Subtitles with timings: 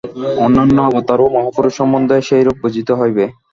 [0.45, 3.25] অন্যান্য অবতার ও মহাপুরুষ সম্বন্ধেও সেইরূপ বুঝিতে হইবে।